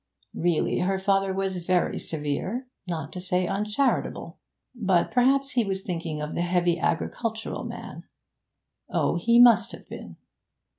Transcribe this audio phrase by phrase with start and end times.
[0.33, 4.39] Really, her father was very severe, not to say uncharitable.
[4.73, 8.05] But perhaps he was thinking of the heavy agricultural man;
[8.89, 10.15] oh, he must have been!